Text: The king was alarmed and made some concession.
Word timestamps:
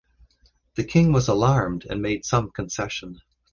The 0.77 0.83
king 0.83 1.11
was 1.13 1.27
alarmed 1.27 1.85
and 1.87 2.01
made 2.01 2.25
some 2.25 2.49
concession. 2.49 3.21